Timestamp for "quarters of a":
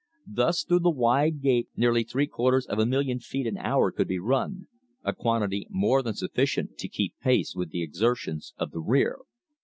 2.25-2.87